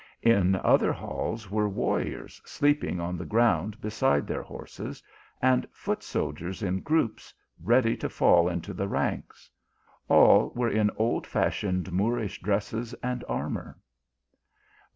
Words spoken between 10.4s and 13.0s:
were in old fashioned Moorish dress.es